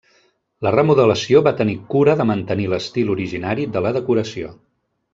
[0.67, 4.55] La remodelació va tenir cura de mantenir l'estil originari de la decoració.